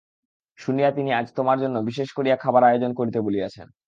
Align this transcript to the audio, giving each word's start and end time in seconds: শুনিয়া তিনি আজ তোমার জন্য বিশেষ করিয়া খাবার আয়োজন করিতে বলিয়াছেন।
শুনিয়া 0.59 0.89
তিনি 0.91 1.09
আজ 1.13 1.27
তোমার 1.35 1.57
জন্য 1.59 1.75
বিশেষ 1.79 2.09
করিয়া 2.13 2.35
খাবার 2.35 2.63
আয়োজন 2.63 2.91
করিতে 2.93 3.19
বলিয়াছেন। 3.21 3.67